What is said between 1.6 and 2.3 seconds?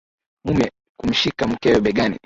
begani